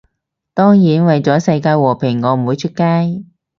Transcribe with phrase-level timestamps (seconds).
[0.55, 3.21] 當然，為咗世界和平我唔會出街